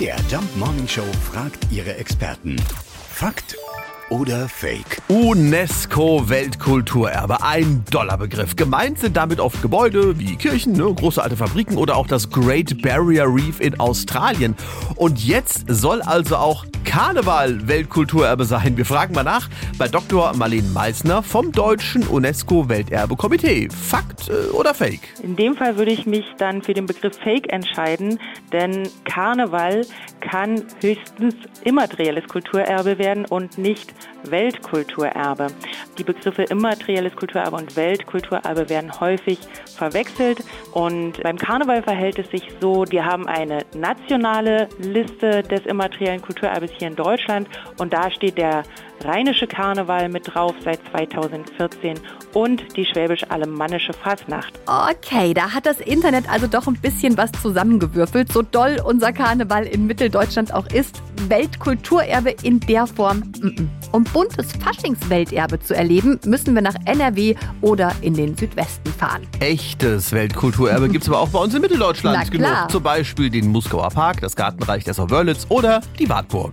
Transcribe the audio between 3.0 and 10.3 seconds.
Fakt oder Fake? UNESCO-Weltkulturerbe, ein Dollarbegriff. Gemeint sind damit oft Gebäude